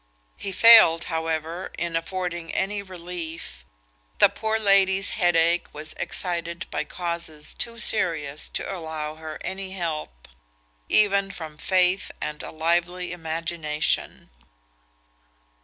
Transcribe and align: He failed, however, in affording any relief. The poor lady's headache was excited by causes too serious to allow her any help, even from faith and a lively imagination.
He 0.35 0.51
failed, 0.51 1.03
however, 1.13 1.69
in 1.77 1.95
affording 1.95 2.51
any 2.55 2.81
relief. 2.81 3.63
The 4.17 4.29
poor 4.29 4.57
lady's 4.57 5.11
headache 5.11 5.71
was 5.75 5.93
excited 5.93 6.65
by 6.71 6.85
causes 6.85 7.53
too 7.53 7.77
serious 7.77 8.49
to 8.49 8.63
allow 8.67 9.13
her 9.17 9.37
any 9.41 9.73
help, 9.73 10.27
even 10.89 11.29
from 11.29 11.59
faith 11.59 12.09
and 12.19 12.41
a 12.41 12.49
lively 12.49 13.11
imagination. 13.11 14.31